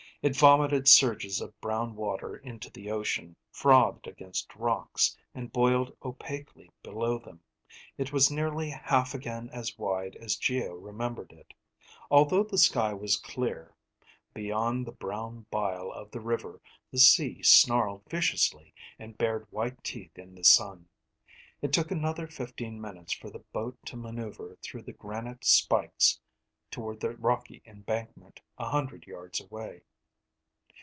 It 0.23 0.35
vomited 0.37 0.87
surges 0.87 1.41
of 1.41 1.59
brown 1.61 1.95
water 1.95 2.37
into 2.37 2.69
the 2.69 2.91
ocean, 2.91 3.35
frothed 3.51 4.05
against 4.05 4.53
rocks, 4.55 5.17
and 5.33 5.51
boiled 5.51 5.97
opaquely 6.03 6.69
below 6.83 7.17
them. 7.17 7.41
It 7.97 8.13
was 8.13 8.29
nearly 8.29 8.69
half 8.69 9.15
again 9.15 9.49
as 9.51 9.79
wide 9.79 10.15
as 10.17 10.35
Geo 10.35 10.75
remembered 10.75 11.31
it. 11.33 11.55
Although 12.11 12.43
the 12.43 12.59
sky 12.59 12.93
was 12.93 13.17
clear, 13.17 13.73
beyond 14.31 14.85
the 14.85 14.91
brown 14.91 15.47
bile 15.49 15.91
of 15.91 16.11
the 16.11 16.21
river, 16.21 16.61
the 16.91 16.99
sea 16.99 17.41
snarled 17.41 18.03
viciously 18.07 18.75
and 18.99 19.17
bared 19.17 19.51
white 19.51 19.83
teeth 19.83 20.19
in 20.19 20.35
the 20.35 20.43
sun. 20.43 20.87
It 21.63 21.73
took 21.73 21.89
another 21.89 22.27
fifteen 22.27 22.79
minutes 22.79 23.13
for 23.13 23.31
the 23.31 23.39
boat 23.51 23.75
to 23.87 23.97
maneuver 23.97 24.55
through 24.61 24.83
the 24.83 24.93
granite 24.93 25.43
spikes 25.45 26.19
toward 26.69 26.99
the 26.99 27.17
rocky 27.17 27.63
embankment 27.65 28.39
a 28.59 28.69
hundred 28.69 29.07
yards 29.07 29.41
away. 29.41 29.81